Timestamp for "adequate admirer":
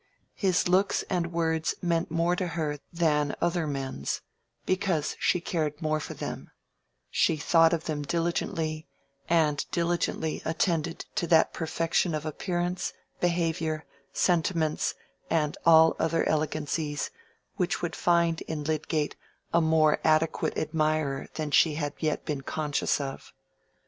20.03-21.27